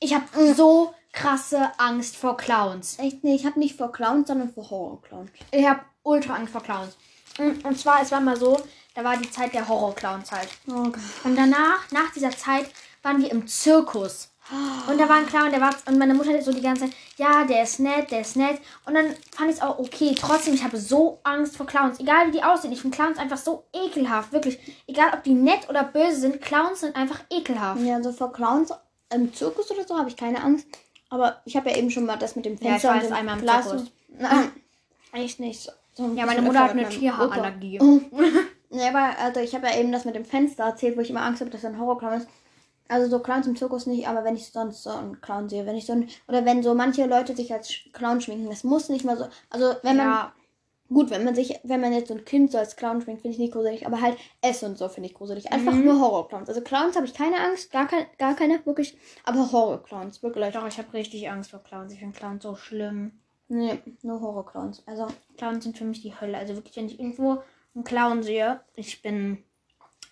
[0.00, 2.98] Ich habe so krasse Angst vor Clowns.
[2.98, 5.30] Echt, nee, ich habe nicht vor Clowns, sondern vor Horror-Clowns.
[5.52, 6.96] Ich habe ultra Angst vor Clowns.
[7.38, 8.60] Und, zwar, es war mal so,
[8.94, 10.48] da war die Zeit der Horror-Clowns halt.
[10.68, 11.00] Oh Gott.
[11.24, 12.66] Und danach, nach dieser Zeit,
[13.02, 14.30] waren wir im Zirkus.
[14.90, 15.74] Und da war ein Clown, der war.
[15.86, 18.60] Und meine Mutter so die ganze Zeit, ja, der ist nett, der ist nett.
[18.84, 20.14] Und dann fand ich es auch okay.
[20.18, 21.98] Trotzdem, ich habe so Angst vor Clowns.
[21.98, 22.72] Egal wie die aussehen.
[22.72, 24.32] Ich finde Clowns einfach so ekelhaft.
[24.32, 24.58] Wirklich.
[24.86, 27.80] Egal ob die nett oder böse sind, Clowns sind einfach ekelhaft.
[27.80, 28.70] Ja, so vor Clowns
[29.12, 30.66] im Zirkus oder so habe ich keine Angst.
[31.14, 33.12] Aber ich habe ja eben schon mal das mit dem Ja, ich Fenster war und
[33.12, 33.68] einmal im Glas.
[33.68, 33.92] Zirkus.
[34.18, 34.50] Nein,
[35.12, 35.70] echt nicht.
[35.94, 36.88] So, Ja, meine Mutter hat eine.
[36.88, 37.80] Tierhaarallergie.
[38.70, 41.22] Ja, aber also ich habe ja eben das mit dem Fenster erzählt, wo ich immer
[41.22, 42.28] Angst habe, dass ein Horrorclown ist.
[42.88, 45.76] Also so Clowns im Zirkus nicht, aber wenn ich sonst so einen Clown sehe, wenn
[45.76, 49.04] ich so ein, oder wenn so manche Leute sich als Clown schminken, das muss nicht
[49.04, 50.32] mal so, also wenn man, Ja,
[50.88, 53.34] gut, wenn man sich, wenn man jetzt so ein Kind so als Clown schminkt, finde
[53.34, 55.50] ich nicht gruselig, aber halt S und so finde ich gruselig.
[55.52, 55.84] Einfach Mhm.
[55.84, 56.48] nur Horrorclowns.
[56.48, 60.52] Also Clowns habe ich keine Angst, gar, kein, gar keine, wirklich, aber Horrorclowns, wirklich.
[60.52, 61.92] doch, ich habe richtig Angst vor Clowns.
[61.92, 63.12] Ich finde Clowns so schlimm.
[63.48, 64.82] Nee, nur Horrorclowns.
[64.86, 66.38] Also, Clowns sind für mich die Hölle.
[66.38, 67.42] Also wirklich, wenn ich irgendwo
[67.74, 69.44] einen Clown sehe, ich bin,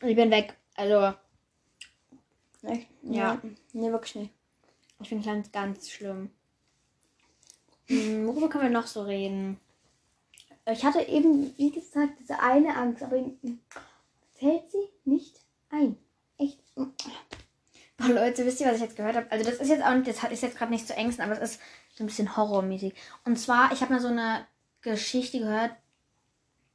[0.02, 0.56] ich bin weg.
[0.74, 1.14] Also
[2.62, 2.88] echt?
[3.02, 3.38] Ja.
[3.42, 4.30] Nee, nee wirklich nicht.
[5.00, 6.30] ich finde Clowns ganz schlimm.
[7.86, 9.58] Hm, worüber können wir noch so reden?
[10.66, 13.16] Ich hatte eben, wie gesagt, diese eine Angst, aber
[14.34, 15.96] fällt sie nicht ein.
[16.38, 16.60] Echt.
[16.76, 16.86] Oh,
[18.08, 19.30] Leute, wisst ihr, was ich jetzt gehört habe?
[19.30, 21.52] Also das ist jetzt auch nicht, das ist jetzt gerade nicht zu Ängsten, aber es
[21.52, 21.60] ist
[21.94, 22.94] so ein bisschen horrormäßig.
[23.24, 24.46] Und zwar, ich habe mal so eine
[24.82, 25.72] Geschichte gehört,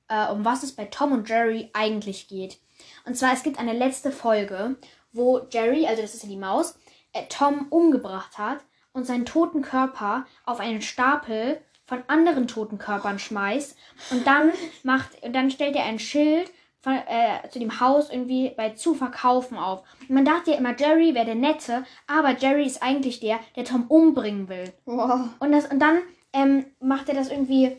[0.08, 2.60] äh, um was es bei Tom und Jerry eigentlich geht.
[3.06, 4.78] Und zwar, es gibt eine letzte Folge,
[5.12, 6.78] wo Jerry, also das ist ja die Maus,
[7.14, 8.60] äh, Tom umgebracht hat
[8.94, 13.78] und seinen toten Körper auf einen Stapel von anderen toten Körpern schmeißt
[14.12, 14.52] und dann
[14.84, 18.94] macht und dann stellt er ein Schild von, äh, zu dem Haus irgendwie bei zu
[18.94, 19.84] verkaufen auf.
[20.02, 23.66] Und man dachte ja immer, Jerry wäre der Nette, aber Jerry ist eigentlich der, der
[23.66, 24.72] Tom umbringen will.
[24.86, 25.22] Wow.
[25.40, 26.00] Und, das, und dann
[26.34, 27.78] ähm, macht er das irgendwie,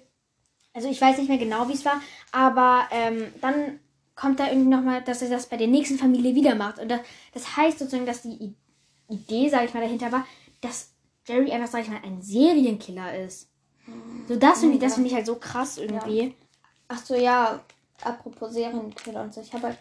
[0.75, 2.01] also ich weiß nicht mehr genau, wie es war,
[2.33, 3.79] aber ähm, dann
[4.16, 6.81] kommt da irgendwie nochmal, dass er das bei der nächsten Familie wieder macht.
[6.81, 7.01] Und das,
[7.33, 8.55] das heißt sozusagen, dass die
[9.09, 10.27] Idee, sage ich mal, dahinter war,
[10.61, 10.92] dass
[11.27, 13.49] Jerry einfach, sage ich mal, ein Serienkiller ist.
[14.29, 16.35] So, das finde ich, das finde ich halt so krass irgendwie.
[16.88, 17.61] Ach so, ja.
[18.03, 19.40] Apropos Serienkiller und so.
[19.40, 19.79] Ich habe halt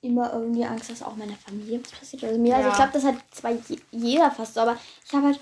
[0.00, 2.24] immer irgendwie Angst, dass auch meiner Familie was passiert.
[2.24, 2.70] Also mir, also Ja.
[2.72, 4.76] ich glaube, das hat zwar je- jeder fast so, aber
[5.06, 5.40] ich habe halt,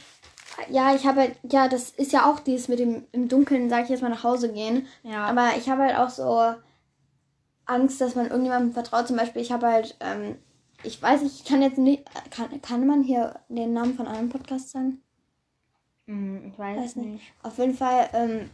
[0.68, 3.84] ja, ich habe halt, ja, das ist ja auch dieses mit dem im Dunkeln, sage
[3.84, 4.86] ich jetzt mal, nach Hause gehen.
[5.02, 5.24] Ja.
[5.26, 6.54] Aber ich habe halt auch so
[7.66, 9.06] Angst, dass man irgendjemandem vertraut.
[9.06, 10.36] Zum Beispiel, ich habe halt, ähm,
[10.82, 14.28] ich weiß nicht, ich kann jetzt nicht, kann, kann man hier den Namen von einem
[14.28, 15.00] Podcast sagen?
[16.10, 17.08] Hm, ich weiß, Weiß nicht.
[17.08, 17.32] nicht.
[17.44, 18.50] Auf jeden Fall, ähm,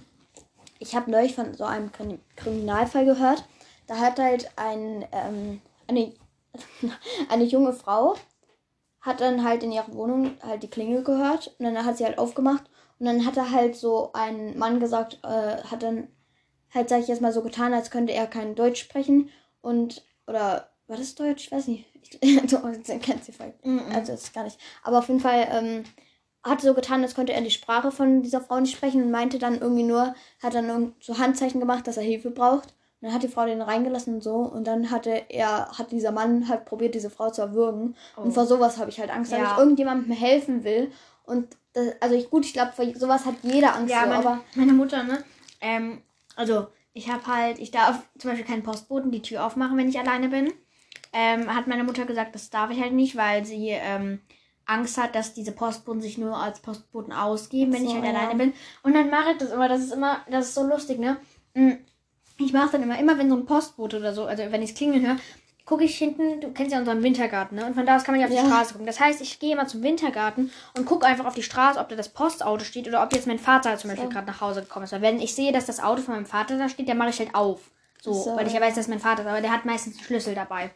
[0.79, 3.45] ich habe neulich von so einem Krim Kriminalfall gehört.
[3.87, 6.13] Da hat halt ein, ähm, eine,
[7.31, 8.15] eine junge Frau
[9.01, 12.19] hat dann halt in ihrer Wohnung halt die Klingel gehört und dann hat sie halt
[12.19, 12.65] aufgemacht
[12.99, 16.09] und dann hat er halt so ein Mann gesagt, äh, hat dann
[16.75, 19.31] halt, sag ich jetzt mal, so getan, als könnte er kein Deutsch sprechen
[19.63, 21.47] und, oder, war das Deutsch?
[21.47, 21.85] Ich weiß nicht.
[22.03, 23.65] Ich, so, kennt sie vielleicht.
[23.65, 23.81] Mhm.
[23.93, 24.59] Also, das ist gar nicht.
[24.83, 25.85] Aber auf jeden Fall, ähm,
[26.47, 29.39] hat so getan, als könnte er die Sprache von dieser Frau nicht sprechen und meinte
[29.39, 32.75] dann irgendwie nur, hat dann so Handzeichen gemacht, dass er Hilfe braucht.
[33.01, 34.37] Und dann hat die Frau den reingelassen und so.
[34.37, 37.95] Und dann hatte er, hat dieser Mann halt probiert, diese Frau zu erwürgen.
[38.17, 39.39] Und vor sowas habe ich halt Angst, Ja.
[39.41, 40.91] dass ich irgendjemandem helfen will.
[41.25, 43.93] Und das, also ich, gut, ich glaube, vor sowas hat jeder Angst.
[43.93, 45.23] Ja, so, meine, aber meine Mutter, ne?
[45.61, 46.01] Ähm,
[46.37, 49.99] also, ich habe halt, ich darf zum Beispiel keinen Postboten die Tür aufmachen, wenn ich
[49.99, 50.53] alleine bin.
[51.13, 54.21] ähm, hat meine Mutter gesagt, das darf ich halt nicht, weil sie ähm,
[54.67, 58.11] Angst hat, dass diese Postboten sich nur als Postboten ausgeben, wenn So, ich halt ja.
[58.11, 58.53] alleine bin.
[58.83, 61.17] Und dann mache ich das immer, das ist immer, das ist so lustig, ne?
[61.55, 61.73] Mm,
[62.39, 64.77] Ich mache dann immer, immer wenn so ein Postbote oder so, also wenn ich es
[64.77, 65.17] klingeln höre,
[65.65, 67.67] gucke ich hinten, du kennst ja unseren Wintergarten, ne?
[67.67, 68.45] Und von da aus kann man ja auf die Ja.
[68.47, 68.87] Straße gucken.
[68.87, 71.97] Das heißt, ich gehe immer zum Wintergarten und gucke einfach auf die Straße, ob da
[71.97, 74.13] das Postauto steht oder ob jetzt mein Vater zum Beispiel So.
[74.13, 74.93] gerade nach Hause gekommen ist.
[74.93, 77.19] Weil wenn ich sehe, dass das Auto von meinem Vater da steht, dann mache ich
[77.19, 77.61] halt auf.
[78.01, 78.37] So, So.
[78.37, 80.71] weil ich ja weiß, dass mein Vater ist, aber der hat meistens einen Schlüssel dabei.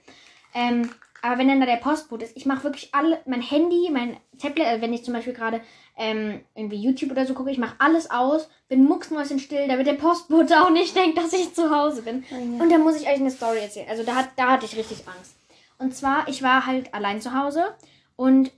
[0.55, 0.91] Ähm,
[1.23, 4.67] aber wenn dann da der Postbote ist, ich mache wirklich alle, mein Handy, mein Tablet,
[4.67, 5.61] also wenn ich zum Beispiel gerade
[5.97, 10.63] ähm, irgendwie YouTube oder so gucke, ich mache alles aus, bin mucksmäuschenstill, damit der Postbote
[10.63, 12.25] auch nicht denkt, dass ich zu Hause bin.
[12.31, 12.63] Oh ja.
[12.63, 13.89] Und dann muss ich euch eine Story erzählen.
[13.89, 15.37] Also da, hat, da hatte ich richtig Angst.
[15.79, 17.75] Und zwar, ich war halt allein zu Hause
[18.17, 18.53] und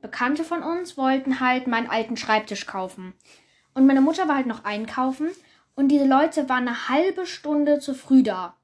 [0.00, 3.14] Bekannte von uns wollten halt meinen alten Schreibtisch kaufen.
[3.74, 5.30] Und meine Mutter war halt noch einkaufen
[5.74, 8.56] und diese Leute waren eine halbe Stunde zu früh da.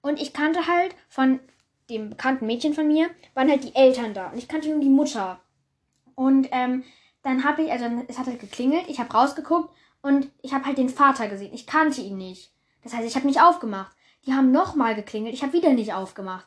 [0.00, 1.40] Und ich kannte halt von
[1.90, 4.28] dem bekannten Mädchen von mir, waren halt die Eltern da.
[4.28, 5.40] Und ich kannte nur die Mutter.
[6.14, 6.84] Und ähm,
[7.22, 9.70] dann habe ich, also es hat halt geklingelt, ich habe rausgeguckt
[10.02, 11.54] und ich habe halt den Vater gesehen.
[11.54, 12.52] Ich kannte ihn nicht.
[12.82, 13.96] Das heißt, ich habe nicht aufgemacht.
[14.26, 16.46] Die haben nochmal geklingelt, ich habe wieder nicht aufgemacht.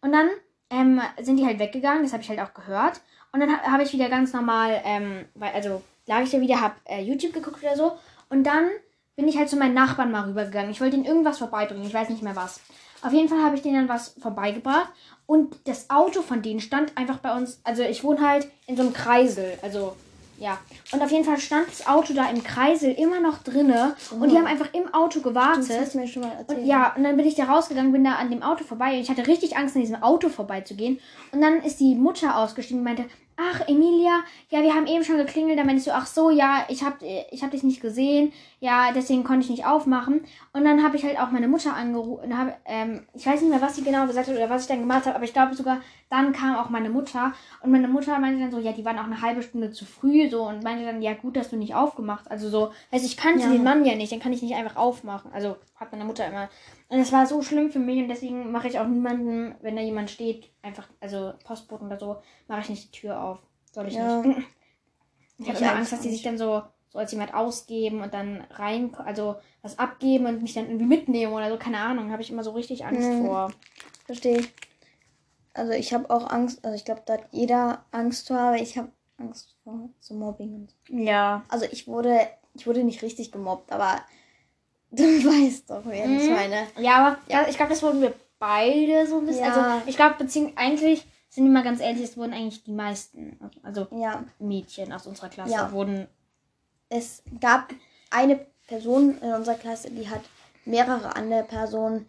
[0.00, 0.28] Und dann
[0.70, 3.00] ähm, sind die halt weggegangen, das habe ich halt auch gehört.
[3.32, 6.60] Und dann ha- habe ich wieder ganz normal, ähm, weil, also lag ich da wieder,
[6.60, 7.96] habe äh, YouTube geguckt oder so.
[8.28, 8.68] Und dann
[9.16, 10.70] bin ich halt zu meinen Nachbarn mal rübergegangen.
[10.70, 12.60] Ich wollte ihnen irgendwas vorbeibringen, ich weiß nicht mehr was.
[13.02, 14.92] Auf jeden Fall habe ich denen dann was vorbeigebracht.
[15.26, 17.60] Und das Auto von denen stand einfach bei uns.
[17.64, 19.58] Also ich wohne halt in so einem Kreisel.
[19.62, 19.96] Also
[20.38, 20.58] ja.
[20.92, 23.96] Und auf jeden Fall stand das Auto da im Kreisel immer noch drinne.
[24.10, 25.70] Und die haben einfach im Auto gewartet.
[25.70, 26.60] Das hast du mir schon mal erzählt.
[26.60, 29.00] Und ja, und dann bin ich da rausgegangen, bin da an dem Auto vorbei und
[29.00, 31.00] ich hatte richtig Angst, an diesem Auto vorbeizugehen.
[31.32, 35.18] Und dann ist die Mutter ausgestiegen und meinte, ach, Emilia, ja, wir haben eben schon
[35.18, 35.58] geklingelt.
[35.58, 38.32] Da meinte ich so, ach so, ja, ich hab, ich hab dich nicht gesehen.
[38.60, 40.24] Ja, deswegen konnte ich nicht aufmachen.
[40.52, 42.36] Und dann habe ich halt auch meine Mutter angerufen.
[42.36, 44.80] Hab, ähm, ich weiß nicht mehr, was sie genau gesagt hat oder was ich dann
[44.80, 47.32] gemacht habe, aber ich glaube sogar, dann kam auch meine Mutter.
[47.62, 50.30] Und meine Mutter meinte dann so, ja, die waren auch eine halbe Stunde zu früh
[50.30, 52.30] so und meinte dann, ja, gut, dass du nicht aufgemacht.
[52.30, 53.50] Also so, weiß ich kannte Ja.
[53.50, 55.30] den Mann ja nicht, dann kann ich nicht einfach aufmachen.
[55.32, 56.48] Also hat meine Mutter immer.
[56.88, 59.82] Und das war so schlimm für mich und deswegen mache ich auch niemanden, wenn da
[59.82, 63.38] jemand steht, einfach, also Postboten oder so, mache ich nicht die Tür auf.
[63.72, 64.22] Soll ich Ja.
[64.22, 64.46] nicht.
[65.38, 68.40] Ich habe immer Angst, dass die sich dann so, so als jemand ausgeben und dann
[68.52, 72.30] rein, also was abgeben und mich dann irgendwie mitnehmen oder so, keine Ahnung, habe ich
[72.30, 73.26] immer so richtig Angst Mhm.
[73.26, 73.52] vor.
[74.06, 74.52] Verstehe ich.
[75.52, 78.78] Also ich habe auch Angst, also ich glaube, da hat jeder Angst vor, aber ich
[78.78, 80.96] habe Angst vor so Mobbing und so.
[80.96, 81.44] Ja.
[81.48, 82.18] Also ich wurde,
[82.54, 84.00] ich wurde nicht richtig gemobbt, aber
[84.90, 86.32] du weißt doch, wer ich Mhm.
[86.34, 86.66] meine.
[86.78, 87.46] Ja, aber ja.
[87.48, 89.44] ich glaube, das wurden wir beide so ein bisschen.
[89.46, 89.52] Ja.
[89.78, 93.38] Also ich glaube, beziehungsweise eigentlich sind wir mal ganz ehrlich, es wurden eigentlich die meisten,
[93.62, 95.72] also Ja, Mädchen aus unserer Klasse, Ja.
[95.72, 96.06] wurden.
[96.88, 97.72] es gab
[98.10, 100.20] eine Person in unserer Klasse, die hat
[100.64, 102.06] mehrere andere Personen.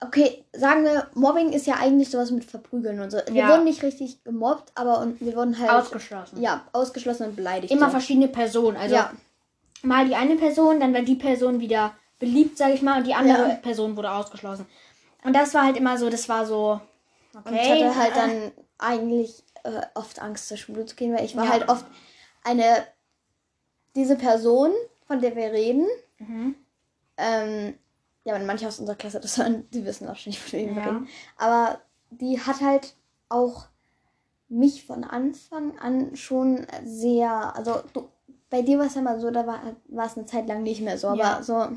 [0.00, 3.18] Okay, sagen wir, Mobbing ist ja eigentlich sowas mit Verprügeln und so.
[3.28, 3.48] Wir Ja.
[3.50, 6.42] wurden nicht richtig gemobbt, aber und wir wurden halt Ausgeschlossen.
[6.42, 7.72] ja, ausgeschlossen und beleidigt.
[7.72, 7.92] Immer so.
[7.92, 8.76] verschiedene Personen.
[8.76, 9.12] Also ja,
[9.82, 13.14] mal die eine Person, dann war die Person wieder beliebt, sage ich mal, und die
[13.14, 13.54] andere Ja.
[13.56, 14.66] Person wurde ausgeschlossen.
[15.24, 16.80] Und das war halt immer so, das war so.
[17.34, 17.48] Okay.
[17.48, 21.36] Und ich hatte halt dann eigentlich äh, oft Angst zur Schule zu gehen, weil ich
[21.36, 21.50] war Ja.
[21.50, 21.86] halt oft
[22.44, 22.86] eine
[23.94, 24.72] diese Person,
[25.06, 25.86] von der wir reden.
[26.18, 26.54] Mhm.
[27.16, 27.74] Ähm,
[28.24, 30.76] ja, wenn manche aus unserer Klasse das hören, die wissen auch schon nicht, von wem
[30.76, 30.88] wir Ja.
[30.88, 31.08] reden.
[31.36, 32.94] Aber die hat halt
[33.28, 33.66] auch
[34.48, 38.08] mich von Anfang an schon sehr, also du,
[38.52, 39.60] bei dir war es ja mal so, da war,
[40.04, 41.42] es eine Zeit lang nicht mehr so, aber Ja.
[41.42, 41.68] so,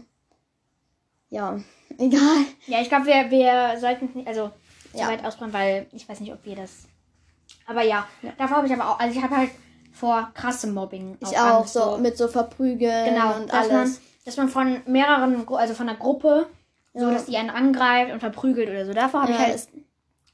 [1.30, 1.58] ja,
[1.98, 2.46] egal.
[2.68, 4.52] Ja, ich glaube, wir, wir sollten es nicht, also
[4.92, 5.08] zu Ja.
[5.08, 6.84] weit ausbauen, weil ich weiß nicht, ob wir das.
[7.66, 8.34] Aber ja, Ja.
[8.38, 9.52] davor habe ich aber auch, also ich habe halt
[9.94, 11.18] vor krassem Mobbing.
[11.22, 14.02] Ich auch, Angst, so mit so Verprügeln Genau, und dass man, alles.
[14.26, 16.48] dass man von mehreren, also von einer Gruppe,
[16.94, 17.12] so Ja.
[17.14, 18.92] dass die einen angreift und verprügelt oder so.
[18.92, 19.68] Davor habe ich halt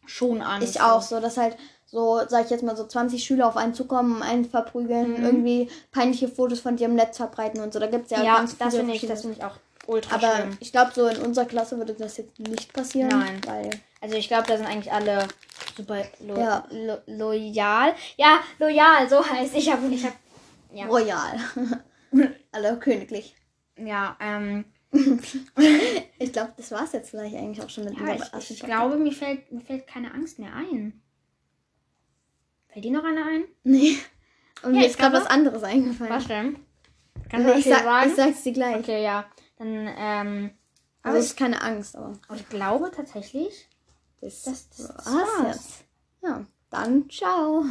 [0.08, 0.76] schon Angst.
[0.76, 1.56] Ich auch, so dass halt
[1.92, 5.24] so, sag ich jetzt mal, so 20 Schüler auf einen zukommen, einen verprügeln, Mhm.
[5.24, 7.80] irgendwie peinliche Fotos von dir im Netz verbreiten und so.
[7.80, 9.56] Da gibt es ja, Ja, ganz das viele finde ich, das finde ich auch
[9.88, 10.58] ultra Aber schlimm.
[10.62, 13.10] ich glaube, so in unserer Klasse würde das jetzt nicht passieren.
[13.10, 13.42] Nein.
[13.46, 15.28] Weil, Also ich glaube, da sind eigentlich alle
[15.76, 16.66] super lo Ja.
[16.72, 17.94] lo loyal.
[18.18, 19.54] Ja, loyal, so heißt.
[19.56, 20.16] Ich habe, ich habe,
[20.74, 21.38] ja, royal.
[22.54, 23.36] Alle königlich.
[23.78, 24.66] ja, ähm,
[26.20, 28.60] Ich glaube, das war es jetzt vielleicht eigentlich auch schon mit ja unserem ich, ich
[28.64, 31.02] glaube, mir fällt, mir fällt keine Angst mehr ein.
[32.72, 33.44] Fällt dir noch einer ein?
[33.64, 33.98] Nee.
[34.64, 36.14] Und ja, mir ist gerade was anderes eingefallen.
[36.14, 36.56] Was denn?
[37.30, 38.10] Kannst also du ich, sag, sagen?
[38.10, 38.78] ich sag's dir gleich.
[38.78, 39.26] Okay, ja.
[39.58, 40.52] Dann, ähm.
[41.04, 42.14] Also ich keine Angst, aber.
[42.28, 43.68] Aber ich glaube tatsächlich,
[44.22, 45.84] das, das, das, das war's.
[46.22, 47.66] Ja, dann ciao.